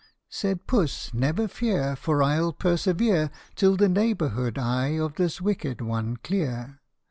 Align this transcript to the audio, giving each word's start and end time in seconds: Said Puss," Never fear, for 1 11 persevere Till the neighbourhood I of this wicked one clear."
Said 0.31 0.65
Puss," 0.65 1.13
Never 1.13 1.47
fear, 1.47 1.95
for 1.95 2.21
1 2.21 2.31
11 2.39 2.53
persevere 2.53 3.29
Till 3.53 3.77
the 3.77 3.87
neighbourhood 3.87 4.57
I 4.57 4.97
of 4.97 5.13
this 5.13 5.39
wicked 5.39 5.79
one 5.79 6.17
clear." 6.17 6.79